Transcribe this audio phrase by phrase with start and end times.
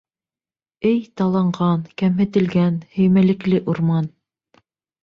[0.91, 4.15] Эй, таланған, кәмһетелгән, һөймәлекле урман!..